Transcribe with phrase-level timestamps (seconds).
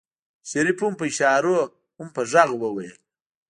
[0.49, 1.57] شريف هم په اشارو
[1.97, 2.95] هم په غږ وويل.